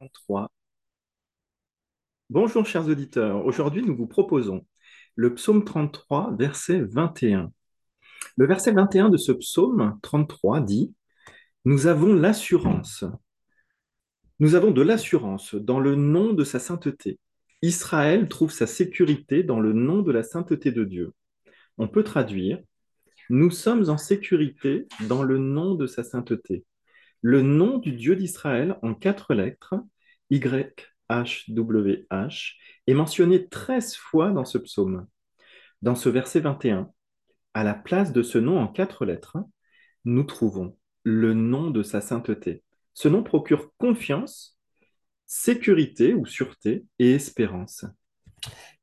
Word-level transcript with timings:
33. 0.00 0.50
Bonjour 2.30 2.64
chers 2.64 2.88
auditeurs, 2.88 3.44
aujourd'hui 3.44 3.82
nous 3.82 3.94
vous 3.94 4.06
proposons 4.06 4.64
le 5.14 5.34
psaume 5.34 5.62
33, 5.62 6.36
verset 6.38 6.80
21. 6.80 7.52
Le 8.38 8.46
verset 8.46 8.72
21 8.72 9.10
de 9.10 9.18
ce 9.18 9.30
psaume 9.32 9.98
33 10.00 10.62
dit 10.62 10.94
Nous 11.66 11.86
avons 11.86 12.14
l'assurance, 12.14 13.04
nous 14.38 14.54
avons 14.54 14.70
de 14.70 14.80
l'assurance 14.80 15.54
dans 15.54 15.80
le 15.80 15.96
nom 15.96 16.32
de 16.32 16.44
sa 16.44 16.60
sainteté. 16.60 17.18
Israël 17.60 18.26
trouve 18.26 18.52
sa 18.52 18.66
sécurité 18.66 19.42
dans 19.42 19.60
le 19.60 19.74
nom 19.74 20.00
de 20.00 20.12
la 20.12 20.22
sainteté 20.22 20.72
de 20.72 20.84
Dieu. 20.84 21.12
On 21.76 21.88
peut 21.88 22.04
traduire 22.04 22.58
Nous 23.28 23.50
sommes 23.50 23.90
en 23.90 23.98
sécurité 23.98 24.88
dans 25.08 25.22
le 25.22 25.36
nom 25.36 25.74
de 25.74 25.86
sa 25.86 26.04
sainteté. 26.04 26.64
Le 27.22 27.42
nom 27.42 27.78
du 27.78 27.92
Dieu 27.92 28.16
d'Israël 28.16 28.78
en 28.82 28.94
quatre 28.94 29.34
lettres, 29.34 29.74
YHWH, 30.30 30.96
est 32.86 32.94
mentionné 32.94 33.48
13 33.48 33.96
fois 33.96 34.30
dans 34.30 34.46
ce 34.46 34.56
psaume. 34.56 35.06
Dans 35.82 35.94
ce 35.94 36.08
verset 36.08 36.40
21, 36.40 36.90
à 37.52 37.64
la 37.64 37.74
place 37.74 38.12
de 38.12 38.22
ce 38.22 38.38
nom 38.38 38.58
en 38.58 38.68
quatre 38.68 39.04
lettres, 39.04 39.36
nous 40.04 40.24
trouvons 40.24 40.78
le 41.02 41.34
nom 41.34 41.70
de 41.70 41.82
sa 41.82 42.00
sainteté. 42.00 42.62
Ce 42.94 43.08
nom 43.08 43.22
procure 43.22 43.70
confiance, 43.76 44.58
sécurité 45.26 46.14
ou 46.14 46.24
sûreté 46.24 46.84
et 46.98 47.12
espérance. 47.12 47.84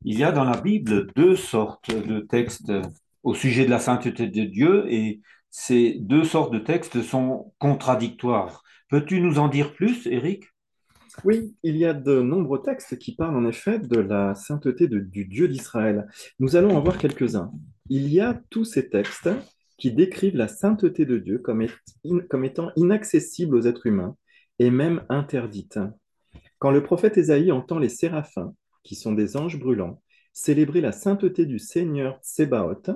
Il 0.04 0.18
y 0.18 0.24
a 0.24 0.32
dans 0.32 0.44
la 0.44 0.62
Bible 0.62 1.12
deux 1.16 1.36
sortes 1.36 1.90
de 1.92 2.20
textes 2.20 2.72
au 3.24 3.34
sujet 3.34 3.66
de 3.66 3.72
la 3.72 3.80
sainteté 3.80 4.28
de 4.28 4.44
Dieu 4.44 4.86
et 4.92 5.22
ces 5.60 5.96
deux 6.00 6.24
sortes 6.24 6.54
de 6.54 6.60
textes 6.60 7.02
sont 7.02 7.52
contradictoires. 7.58 8.62
Peux-tu 8.92 9.20
nous 9.20 9.40
en 9.40 9.48
dire 9.48 9.74
plus, 9.74 10.06
Eric 10.06 10.46
Oui, 11.24 11.56
il 11.64 11.78
y 11.78 11.84
a 11.84 11.96
de 11.96 12.22
nombreux 12.22 12.62
textes 12.62 13.00
qui 13.00 13.16
parlent 13.16 13.36
en 13.36 13.48
effet 13.48 13.80
de 13.80 14.00
la 14.00 14.36
sainteté 14.36 14.88
du 14.88 15.26
Dieu 15.26 15.48
d'Israël. 15.48 16.08
Nous 16.38 16.56
allons 16.58 16.78
en 16.78 16.80
voir 16.80 17.00
quelques-uns. 17.00 17.52
Il 17.90 18.08
y 18.14 18.20
a 18.20 18.40
tous 18.52 18.66
ces 18.66 18.88
textes 18.88 19.32
qui 19.80 19.92
décrivent 19.92 20.38
la 20.38 20.48
sainteté 20.48 21.08
de 21.08 21.18
Dieu 21.18 21.40
comme, 21.40 21.64
étant 22.46 22.72
inaccessible 22.76 23.56
aux 23.56 23.66
êtres 23.66 23.88
humains 23.88 24.16
et 24.60 24.70
même 24.70 25.06
interdite. 25.10 25.80
Quand 26.60 26.70
le 26.70 26.84
prophète 26.84 27.18
Ésaïe 27.18 27.52
entend 27.52 27.80
les 27.80 27.90
séraphins, 27.90 28.54
qui 28.84 28.94
sont 28.94 29.14
des 29.14 29.36
anges 29.36 29.58
brûlants, 29.58 30.04
célébrer 30.34 30.82
la 30.82 30.92
sainteté 30.92 31.48
du 31.48 31.58
Seigneur 31.58 32.20
Tsébaoth, 32.22 32.92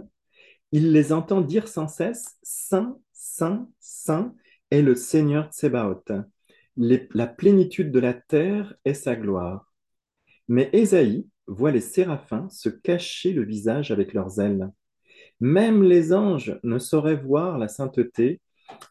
il 0.71 0.91
les 0.91 1.11
entend 1.11 1.41
dire 1.41 1.67
sans 1.67 1.87
cesse 1.87 2.37
Saint, 2.43 2.97
Saint, 3.11 3.69
Saint 3.79 4.35
est 4.69 4.81
le 4.81 4.95
Seigneur 4.95 5.49
Tsébaoth. 5.51 6.11
Les- 6.77 7.09
la 7.13 7.27
plénitude 7.27 7.91
de 7.91 7.99
la 7.99 8.13
terre 8.13 8.75
est 8.85 8.93
sa 8.93 9.15
gloire. 9.15 9.71
Mais 10.47 10.69
Ésaïe 10.73 11.27
voit 11.47 11.71
les 11.71 11.81
séraphins 11.81 12.47
se 12.49 12.69
cacher 12.69 13.33
le 13.33 13.43
visage 13.43 13.91
avec 13.91 14.13
leurs 14.13 14.39
ailes. 14.39 14.69
Même 15.39 15.83
les 15.83 16.13
anges 16.13 16.59
ne 16.63 16.79
sauraient 16.79 17.15
voir 17.15 17.57
la 17.57 17.67
sainteté, 17.67 18.41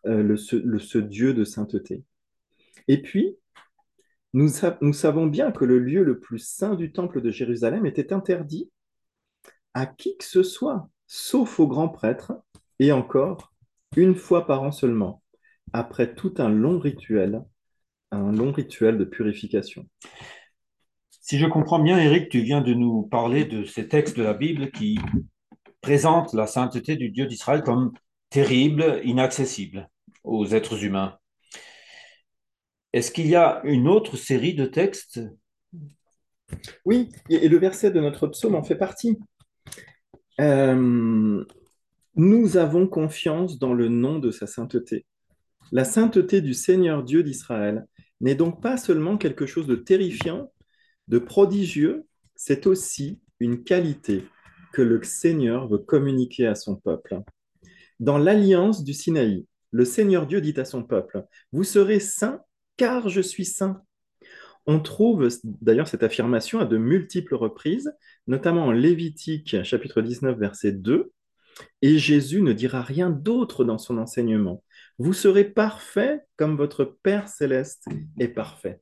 euh, 0.07 0.23
le- 0.23 0.37
ce, 0.37 0.99
Dieu 0.99 1.33
de 1.33 1.45
sainteté. 1.45 2.05
Et 2.89 3.01
puis, 3.01 3.37
nous 4.33 4.49
savons 4.49 5.27
bien 5.27 5.51
que 5.51 5.65
le 5.65 5.79
lieu 5.79 6.05
le 6.05 6.21
plus 6.21 6.39
saint 6.39 6.75
du 6.75 6.93
temple 6.93 7.21
de 7.21 7.31
Jérusalem 7.31 7.87
était 7.87 8.13
interdit 8.13 8.71
à 9.75 9.87
qui 9.87 10.17
que 10.17 10.25
ce 10.25 10.43
soit, 10.43 10.89
sauf 11.13 11.59
aux 11.59 11.67
grands 11.67 11.89
prêtres, 11.89 12.33
et 12.79 12.93
encore 12.93 13.53
une 13.97 14.15
fois 14.15 14.47
par 14.47 14.63
an 14.63 14.71
seulement, 14.71 15.25
après 15.73 16.15
tout 16.15 16.35
un 16.39 16.49
long 16.49 16.79
rituel, 16.79 17.43
un 18.13 18.31
long 18.31 18.53
rituel 18.53 18.97
de 18.97 19.05
purification. 19.05 19.89
Si 21.11 21.37
je 21.37 21.47
comprends 21.47 21.81
bien, 21.81 21.99
Eric, 21.99 22.29
tu 22.29 22.43
viens 22.43 22.61
de 22.61 22.75
nous 22.75 23.03
parler 23.03 23.45
de 23.45 23.65
ces 23.65 23.89
textes 23.89 24.17
de 24.17 24.23
la 24.23 24.35
Bible 24.35 24.71
qui 24.71 25.01
présentent 25.81 26.33
la 26.33 26.47
sainteté 26.47 26.95
du 26.95 27.11
Dieu 27.11 27.27
d'Israël 27.27 27.65
comme 27.65 27.93
terrible, 28.29 29.01
inaccessible 29.03 29.91
aux 30.23 30.47
êtres 30.47 30.85
humains. 30.85 31.19
Est-ce 32.93 33.11
qu'il 33.11 33.27
y 33.27 33.35
a 33.35 33.61
une 33.65 33.89
autre 33.89 34.17
série 34.17 34.55
de 34.55 34.65
textes? 34.65 35.21
Oui, 36.85 37.11
et 37.29 37.49
le 37.49 37.59
verset 37.59 37.91
de 37.91 38.01
notre 38.01 38.29
psaume 38.29 38.55
en 38.55 38.63
fait 38.63 38.77
partie. 38.77 39.19
Euh, 40.41 41.45
nous 42.15 42.57
avons 42.57 42.87
confiance 42.87 43.59
dans 43.59 43.75
le 43.75 43.89
nom 43.89 44.19
de 44.19 44.31
sa 44.31 44.47
sainteté. 44.47 45.07
La 45.73 45.85
sainteté 45.85 46.41
du 46.41 46.55
Seigneur 46.55 47.03
Dieu 47.03 47.23
d'Israël 47.23 47.87
n'est 48.21 48.35
donc 48.35 48.61
pas 48.61 48.77
seulement 48.77 49.17
quelque 49.17 49.47
chose 49.47 49.67
de 49.67 49.77
terrifiant, 49.77 50.53
de 51.09 51.19
prodigieux, 51.19 52.07
c'est 52.37 52.67
aussi 52.67 53.21
une 53.39 53.65
qualité 53.65 54.25
que 54.73 54.83
le 54.83 55.03
Seigneur 55.03 55.69
veut 55.69 55.79
communiquer 55.79 56.47
à 56.47 56.55
son 56.55 56.77
peuple. 56.77 57.21
Dans 57.99 58.19
l'alliance 58.19 58.85
du 58.85 58.95
Sinaï, 58.95 59.47
le 59.73 59.85
Seigneur 59.85 60.27
Dieu 60.27 60.41
dit 60.41 60.59
à 60.59 60.65
son 60.65 60.83
peuple, 60.83 61.25
Vous 61.53 61.65
serez 61.65 62.01
saints 62.01 62.41
car 62.77 63.09
je 63.09 63.21
suis 63.21 63.45
saint. 63.45 63.83
On 64.67 64.81
trouve 64.81 65.29
d'ailleurs 65.45 65.89
cette 65.89 66.03
affirmation 66.03 66.61
à 66.61 66.65
de 66.65 66.77
multiples 66.77 67.35
reprises, 67.35 67.93
notamment 68.27 68.67
en 68.67 68.73
Lévitique 68.73 69.63
chapitre 69.65 70.03
19 70.03 70.39
verset 70.39 70.73
2, 70.73 71.13
et 71.83 71.99
Jésus 71.99 72.43
ne 72.43 72.53
dira 72.53 72.83
rien 72.83 73.11
d'autre 73.11 73.65
dans 73.65 73.79
son 73.79 73.99
enseignement. 73.99 74.63
Vous 74.99 75.13
serez 75.13 75.45
parfaits 75.45 76.27
comme 76.37 76.57
votre 76.57 76.85
Père 76.85 77.29
céleste 77.29 77.87
est 78.19 78.29
parfait. 78.29 78.81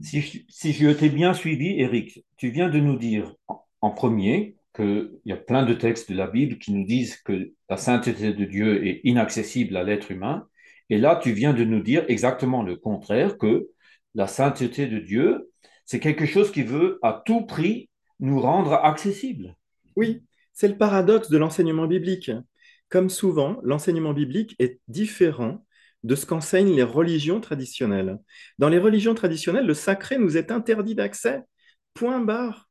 si 0.00 0.22
je, 0.22 0.90
t'ai 0.92 1.08
bien 1.08 1.34
suivi, 1.34 1.80
Eric, 1.80 2.24
tu 2.36 2.50
viens 2.50 2.68
de 2.68 2.78
nous 2.78 2.96
dire 2.96 3.34
en 3.80 3.90
premier 3.90 4.56
qu'il 4.74 5.10
y 5.24 5.32
a 5.32 5.36
plein 5.36 5.64
de 5.64 5.74
textes 5.74 6.10
de 6.10 6.16
la 6.16 6.28
Bible 6.28 6.58
qui 6.58 6.72
nous 6.72 6.84
disent 6.84 7.16
que 7.16 7.52
la 7.68 7.76
sainteté 7.76 8.32
de 8.32 8.44
Dieu 8.44 8.86
est 8.86 9.00
inaccessible 9.04 9.76
à 9.76 9.82
l'être 9.82 10.10
humain. 10.10 10.46
Et 10.90 10.98
là, 10.98 11.18
tu 11.20 11.32
viens 11.32 11.52
de 11.52 11.64
nous 11.64 11.82
dire 11.82 12.04
exactement 12.08 12.62
le 12.62 12.76
contraire, 12.76 13.38
que 13.38 13.68
la 14.14 14.26
sainteté 14.26 14.86
de 14.86 14.98
Dieu, 14.98 15.50
c'est 15.84 16.00
quelque 16.00 16.26
chose 16.26 16.52
qui 16.52 16.62
veut 16.62 16.98
à 17.02 17.22
tout 17.24 17.46
prix 17.46 17.88
nous 18.20 18.40
rendre 18.40 18.74
accessible. 18.74 19.56
Oui, 19.96 20.22
c'est 20.52 20.68
le 20.68 20.76
paradoxe 20.76 21.30
de 21.30 21.38
l'enseignement 21.38 21.86
biblique. 21.86 22.30
Comme 22.88 23.10
souvent, 23.10 23.58
l'enseignement 23.62 24.12
biblique 24.12 24.56
est 24.58 24.80
différent 24.88 25.64
de 26.04 26.14
ce 26.14 26.26
qu'enseignent 26.26 26.74
les 26.74 26.82
religions 26.82 27.40
traditionnelles. 27.40 28.18
Dans 28.58 28.68
les 28.68 28.78
religions 28.78 29.14
traditionnelles, 29.14 29.66
le 29.66 29.74
sacré 29.74 30.18
nous 30.18 30.36
est 30.36 30.50
interdit 30.50 30.94
d'accès. 30.94 31.42
Point 31.94 32.20
barre. 32.20 32.68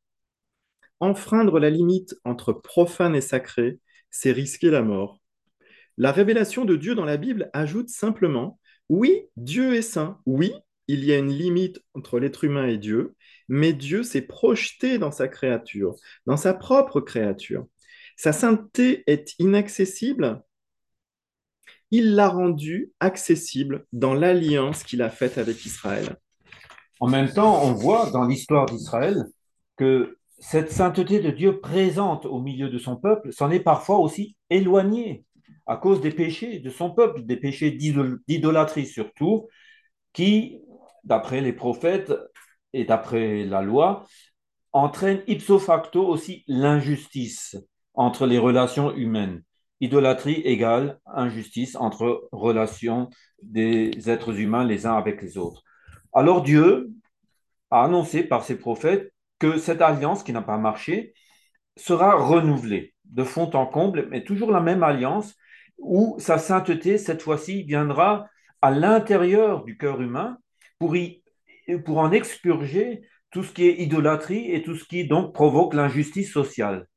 Enfreindre 0.99 1.59
la 1.59 1.69
limite 1.69 2.15
entre 2.23 2.53
profane 2.53 3.15
et 3.15 3.21
sacré, 3.21 3.79
c'est 4.09 4.31
risquer 4.31 4.69
la 4.71 4.81
mort. 4.81 5.21
La 5.97 6.11
révélation 6.11 6.65
de 6.65 6.75
Dieu 6.75 6.95
dans 6.95 7.05
la 7.05 7.17
Bible 7.17 7.49
ajoute 7.53 7.89
simplement, 7.89 8.59
oui, 8.89 9.23
Dieu 9.35 9.75
est 9.75 9.81
saint, 9.81 10.19
oui, 10.25 10.53
il 10.87 11.03
y 11.05 11.13
a 11.13 11.17
une 11.17 11.31
limite 11.31 11.79
entre 11.93 12.19
l'être 12.19 12.43
humain 12.43 12.67
et 12.67 12.77
Dieu, 12.77 13.15
mais 13.47 13.73
Dieu 13.73 14.03
s'est 14.03 14.21
projeté 14.21 14.97
dans 14.97 15.11
sa 15.11 15.27
créature, 15.27 15.95
dans 16.25 16.37
sa 16.37 16.53
propre 16.53 17.01
créature. 17.01 17.65
Sa 18.15 18.33
sainteté 18.33 19.03
est 19.07 19.35
inaccessible, 19.39 20.43
il 21.91 22.15
l'a 22.15 22.29
rendue 22.29 22.91
accessible 22.99 23.85
dans 23.93 24.13
l'alliance 24.13 24.83
qu'il 24.83 25.01
a 25.01 25.09
faite 25.09 25.37
avec 25.37 25.65
Israël. 25.65 26.17
En 26.99 27.07
même 27.07 27.31
temps, 27.31 27.63
on 27.63 27.73
voit 27.73 28.09
dans 28.11 28.25
l'histoire 28.25 28.65
d'Israël 28.65 29.25
que 29.77 30.17
cette 30.39 30.71
sainteté 30.71 31.19
de 31.19 31.31
Dieu 31.31 31.59
présente 31.59 32.25
au 32.25 32.41
milieu 32.41 32.69
de 32.69 32.77
son 32.77 32.95
peuple 32.95 33.31
s'en 33.31 33.51
est 33.51 33.59
parfois 33.59 33.99
aussi 33.99 34.35
éloignée 34.49 35.25
à 35.65 35.77
cause 35.77 36.01
des 36.01 36.11
péchés 36.11 36.59
de 36.59 36.69
son 36.69 36.91
peuple, 36.91 37.23
des 37.23 37.37
péchés 37.37 37.71
d'idol- 37.71 38.19
d'idolâtrie 38.27 38.85
surtout, 38.85 39.47
qui, 40.13 40.59
d'après 41.07 41.41
les 41.41 41.53
prophètes 41.53 42.13
et 42.73 42.83
d'après 42.83 43.45
la 43.45 43.61
loi, 43.61 44.05
entraînent 44.73 45.23
ipso 45.27 45.57
facto 45.57 46.05
aussi 46.05 46.43
l'injustice 46.47 47.57
entre 47.93 48.27
les 48.27 48.37
relations 48.37 48.93
humaines. 48.93 49.41
Idolâtrie 49.79 50.41
égale 50.41 50.99
injustice 51.05 51.75
entre 51.75 52.27
relations 52.31 53.09
des 53.41 54.09
êtres 54.09 54.39
humains 54.39 54.65
les 54.65 54.85
uns 54.85 54.97
avec 54.97 55.21
les 55.21 55.37
autres. 55.37 55.63
Alors 56.13 56.41
Dieu 56.41 56.91
a 57.71 57.85
annoncé 57.85 58.23
par 58.23 58.43
ses 58.43 58.57
prophètes 58.57 59.13
que 59.39 59.57
cette 59.57 59.81
alliance 59.81 60.23
qui 60.23 60.33
n'a 60.33 60.41
pas 60.41 60.57
marché 60.57 61.13
sera 61.75 62.15
renouvelée 62.15 62.95
de 63.05 63.23
fond 63.23 63.49
en 63.53 63.65
comble, 63.65 64.07
mais 64.09 64.23
toujours 64.23 64.51
la 64.51 64.61
même 64.61 64.83
alliance 64.83 65.35
où 65.77 66.15
sa 66.19 66.37
sainteté, 66.37 66.97
cette 66.97 67.21
fois-ci, 67.21 67.63
viendra 67.63 68.27
à 68.61 68.71
l'intérieur 68.71 69.63
du 69.63 69.77
cœur 69.77 70.01
humain 70.01 70.37
pour, 70.79 70.95
y, 70.95 71.21
pour 71.85 71.99
en 71.99 72.11
expurger 72.11 73.01
tout 73.31 73.43
ce 73.43 73.53
qui 73.53 73.65
est 73.67 73.81
idolâtrie 73.81 74.51
et 74.51 74.63
tout 74.63 74.75
ce 74.75 74.85
qui 74.85 75.07
donc 75.07 75.33
provoque 75.33 75.73
l'injustice 75.73 76.31
sociale. 76.31 76.87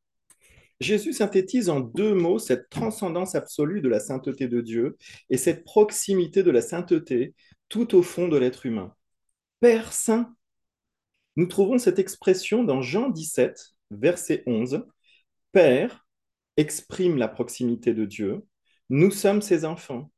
Jésus 0.80 1.12
synthétise 1.12 1.68
en 1.68 1.80
deux 1.80 2.14
mots 2.14 2.38
cette 2.38 2.70
transcendance 2.70 3.34
absolue 3.34 3.82
de 3.82 3.88
la 3.88 4.00
sainteté 4.00 4.48
de 4.48 4.60
Dieu 4.62 4.96
et 5.28 5.36
cette 5.36 5.64
proximité 5.64 6.42
de 6.42 6.50
la 6.50 6.62
sainteté 6.62 7.34
tout 7.68 7.94
au 7.94 8.02
fond 8.02 8.28
de 8.28 8.38
l'être 8.38 8.64
humain. 8.64 8.94
Père 9.60 9.92
saint. 9.92 10.34
Nous 11.36 11.46
trouvons 11.46 11.78
cette 11.78 11.98
expression 11.98 12.64
dans 12.64 12.80
Jean 12.80 13.10
17, 13.10 13.74
verset 13.90 14.42
11. 14.46 14.84
Père 15.52 16.06
exprime 16.56 17.18
la 17.18 17.28
proximité 17.28 17.92
de 17.92 18.06
Dieu. 18.06 18.46
Nous 18.88 19.10
sommes 19.10 19.42
ses 19.42 19.64
enfants. 19.64 20.10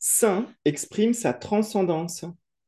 Saint 0.00 0.46
exprime 0.64 1.12
sa 1.12 1.34
transcendance. 1.34 2.24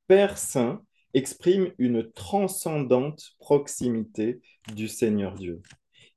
Père 0.06 0.36
Saint 0.36 0.82
exprime 1.14 1.72
une 1.78 2.12
transcendante 2.12 3.32
proximité 3.38 4.40
du 4.74 4.86
Seigneur 4.86 5.34
Dieu. 5.34 5.62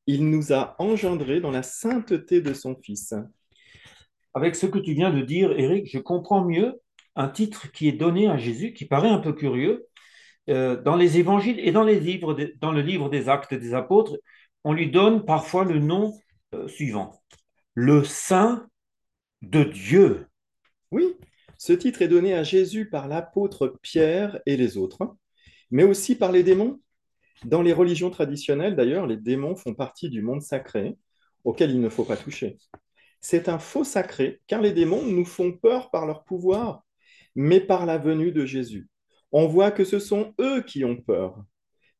Il 0.07 0.29
nous 0.29 0.51
a 0.51 0.75
engendrés 0.77 1.39
dans 1.39 1.51
la 1.51 1.63
sainteté 1.63 2.41
de 2.41 2.53
son 2.53 2.75
Fils. 2.75 3.13
Avec 4.33 4.55
ce 4.55 4.65
que 4.65 4.77
tu 4.77 4.93
viens 4.93 5.09
de 5.09 5.21
dire, 5.21 5.57
Éric, 5.57 5.89
je 5.89 5.99
comprends 5.99 6.43
mieux 6.43 6.81
un 7.15 7.29
titre 7.29 7.71
qui 7.71 7.87
est 7.87 7.93
donné 7.93 8.27
à 8.27 8.37
Jésus, 8.37 8.73
qui 8.73 8.83
paraît 8.83 9.09
un 9.09 9.19
peu 9.19 9.31
curieux. 9.31 9.87
Euh, 10.49 10.79
dans 10.79 10.97
les 10.97 11.17
évangiles 11.17 11.59
et 11.61 11.71
dans 11.71 11.83
le 11.83 12.81
livre 12.81 13.09
des 13.09 13.29
actes 13.29 13.53
des 13.53 13.73
apôtres, 13.73 14.17
on 14.65 14.73
lui 14.73 14.91
donne 14.91 15.23
parfois 15.23 15.63
le 15.63 15.79
nom 15.79 16.13
euh, 16.53 16.67
suivant, 16.67 17.23
le 17.73 18.03
Saint 18.03 18.67
de 19.41 19.63
Dieu. 19.63 20.27
Oui, 20.91 21.15
ce 21.57 21.73
titre 21.73 22.01
est 22.01 22.07
donné 22.07 22.33
à 22.33 22.43
Jésus 22.43 22.89
par 22.89 23.07
l'apôtre 23.07 23.79
Pierre 23.81 24.39
et 24.45 24.57
les 24.57 24.77
autres, 24.77 25.15
mais 25.71 25.83
aussi 25.83 26.15
par 26.15 26.31
les 26.31 26.43
démons. 26.43 26.79
Dans 27.43 27.61
les 27.61 27.73
religions 27.73 28.09
traditionnelles, 28.09 28.75
d'ailleurs, 28.75 29.07
les 29.07 29.17
démons 29.17 29.55
font 29.55 29.73
partie 29.73 30.09
du 30.09 30.21
monde 30.21 30.41
sacré 30.41 30.97
auquel 31.43 31.71
il 31.71 31.81
ne 31.81 31.89
faut 31.89 32.05
pas 32.05 32.17
toucher. 32.17 32.57
C'est 33.21 33.49
un 33.49 33.59
faux 33.59 33.83
sacré, 33.83 34.41
car 34.47 34.61
les 34.61 34.71
démons 34.71 35.03
nous 35.03 35.25
font 35.25 35.51
peur 35.51 35.89
par 35.91 36.05
leur 36.05 36.23
pouvoir, 36.23 36.83
mais 37.35 37.59
par 37.59 37.85
la 37.85 37.97
venue 37.97 38.31
de 38.31 38.45
Jésus. 38.45 38.87
On 39.31 39.47
voit 39.47 39.71
que 39.71 39.83
ce 39.83 39.99
sont 39.99 40.33
eux 40.39 40.61
qui 40.61 40.85
ont 40.85 40.97
peur. 40.97 41.43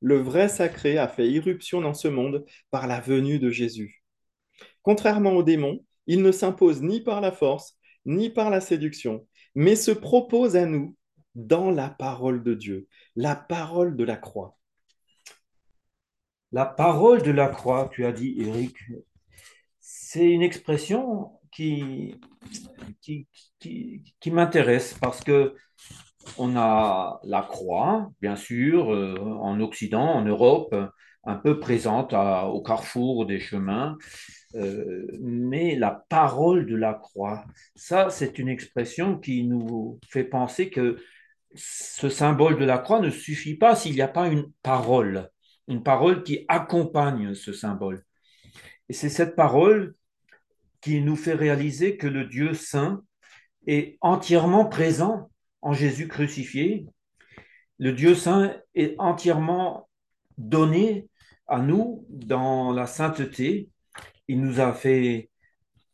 Le 0.01 0.17
vrai 0.17 0.49
sacré 0.49 0.97
a 0.97 1.07
fait 1.07 1.27
irruption 1.27 1.81
dans 1.81 1.93
ce 1.93 2.07
monde 2.07 2.45
par 2.71 2.87
la 2.87 2.99
venue 2.99 3.39
de 3.39 3.49
Jésus. 3.49 4.03
Contrairement 4.83 5.33
aux 5.33 5.43
démons, 5.43 5.83
il 6.07 6.21
ne 6.21 6.31
s'impose 6.31 6.81
ni 6.81 7.01
par 7.01 7.21
la 7.21 7.31
force, 7.31 7.77
ni 8.05 8.29
par 8.29 8.49
la 8.49 8.61
séduction, 8.61 9.25
mais 9.55 9.75
se 9.75 9.91
propose 9.91 10.55
à 10.55 10.65
nous 10.65 10.95
dans 11.35 11.71
la 11.71 11.89
parole 11.89 12.43
de 12.43 12.53
Dieu, 12.53 12.87
la 13.15 13.35
parole 13.35 13.95
de 13.95 14.03
la 14.03 14.15
croix. 14.15 14.57
La 16.51 16.65
parole 16.65 17.21
de 17.21 17.31
la 17.31 17.49
croix, 17.49 17.89
tu 17.91 18.05
as 18.05 18.11
dit, 18.11 18.35
Eric, 18.39 18.77
c'est 19.79 20.31
une 20.31 20.41
expression 20.41 21.31
qui, 21.51 22.15
qui, 23.01 23.27
qui, 23.59 24.31
m'intéresse 24.31 24.97
parce 25.01 25.23
que 25.23 25.55
on 26.37 26.55
a 26.55 27.19
la 27.23 27.41
croix, 27.41 28.11
bien 28.21 28.35
sûr, 28.35 28.93
euh, 28.93 29.15
en 29.41 29.59
Occident, 29.59 30.05
en 30.05 30.23
Europe, 30.23 30.75
un 31.25 31.35
peu 31.35 31.59
présente 31.59 32.13
au 32.13 32.61
carrefour 32.61 33.25
des 33.25 33.39
chemins, 33.39 33.97
euh, 34.55 35.05
mais 35.19 35.75
la 35.75 36.05
parole 36.09 36.65
de 36.65 36.75
la 36.75 36.93
croix, 36.93 37.45
ça, 37.75 38.09
c'est 38.09 38.39
une 38.39 38.49
expression 38.49 39.17
qui 39.17 39.43
nous 39.43 39.99
fait 40.09 40.23
penser 40.23 40.69
que 40.69 40.97
ce 41.55 42.09
symbole 42.09 42.57
de 42.59 42.65
la 42.65 42.77
croix 42.77 42.99
ne 42.99 43.09
suffit 43.09 43.55
pas 43.55 43.75
s'il 43.75 43.93
n'y 43.93 44.01
a 44.01 44.07
pas 44.07 44.27
une 44.27 44.51
parole, 44.61 45.29
une 45.67 45.83
parole 45.83 46.23
qui 46.23 46.45
accompagne 46.47 47.33
ce 47.33 47.53
symbole. 47.53 48.03
Et 48.89 48.93
c'est 48.93 49.09
cette 49.09 49.35
parole 49.35 49.95
qui 50.81 51.01
nous 51.01 51.15
fait 51.15 51.33
réaliser 51.33 51.97
que 51.97 52.07
le 52.07 52.25
Dieu 52.25 52.53
saint 52.53 53.03
est 53.67 53.97
entièrement 54.01 54.65
présent 54.65 55.31
en 55.61 55.73
Jésus 55.73 56.07
crucifié. 56.07 56.85
Le 57.79 57.91
Dieu 57.91 58.15
saint 58.15 58.55
est 58.75 58.95
entièrement 58.99 59.89
donné 60.37 61.09
à 61.47 61.59
nous 61.59 62.05
dans 62.09 62.71
la 62.71 62.87
sainteté. 62.87 63.69
Il 64.27 64.41
nous 64.41 64.59
a 64.59 64.73
fait 64.73 65.29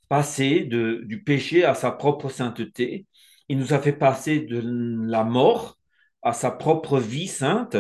passer 0.10 0.62
du 0.62 1.24
péché 1.24 1.64
à 1.64 1.74
sa 1.74 1.92
propre 1.92 2.30
sainteté. 2.30 3.06
Il 3.50 3.58
nous 3.58 3.74
a 3.74 3.80
fait 3.80 3.94
passer 3.94 4.42
de 4.42 4.62
la 5.10 5.24
mort 5.24 5.78
à 6.22 6.34
sa 6.34 6.52
propre 6.52 7.00
vie 7.00 7.28
sainte. 7.28 7.78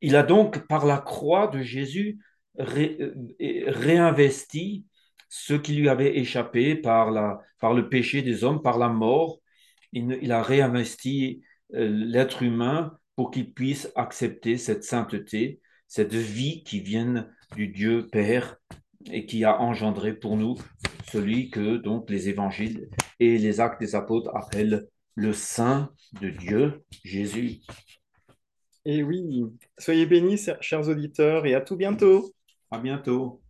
Il 0.00 0.16
a 0.16 0.22
donc, 0.22 0.66
par 0.66 0.86
la 0.86 0.98
croix 0.98 1.48
de 1.48 1.60
Jésus, 1.60 2.18
euh, 2.60 3.12
réinvesti 3.66 4.84
ce 5.28 5.54
qui 5.54 5.74
lui 5.74 5.88
avait 5.88 6.18
échappé 6.18 6.76
par 6.76 7.10
le 7.10 7.88
péché 7.88 8.22
des 8.22 8.44
hommes, 8.44 8.62
par 8.62 8.78
la 8.78 8.88
mort. 8.88 9.40
Il, 9.92 10.18
il 10.22 10.30
a 10.32 10.42
réinvesti 10.42 11.42
euh, 11.74 11.88
l'être 11.88 12.42
humain 12.42 12.96
pour 13.16 13.30
qu'il 13.30 13.52
puisse 13.52 13.90
accepter 13.96 14.58
cette 14.58 14.84
sainteté, 14.84 15.60
cette 15.88 16.14
vie 16.14 16.62
qui 16.62 16.80
vient 16.80 17.28
du 17.56 17.68
Dieu 17.68 18.08
Père 18.10 18.56
et 19.10 19.26
qui 19.26 19.44
a 19.44 19.60
engendré 19.60 20.14
pour 20.14 20.36
nous 20.36 20.56
celui 21.10 21.50
que 21.50 21.76
donc 21.76 22.10
les 22.10 22.28
évangiles 22.28 22.88
et 23.20 23.38
les 23.38 23.60
actes 23.60 23.80
des 23.80 23.94
apôtres 23.94 24.34
appellent 24.34 24.88
le 25.14 25.32
Saint 25.32 25.90
de 26.20 26.30
Dieu, 26.30 26.84
Jésus. 27.04 27.60
Et 28.84 29.02
oui, 29.02 29.44
soyez 29.78 30.06
bénis, 30.06 30.48
chers 30.60 30.88
auditeurs, 30.88 31.46
et 31.46 31.54
à 31.54 31.60
tout 31.60 31.76
bientôt. 31.76 32.32
À 32.70 32.78
bientôt. 32.78 33.43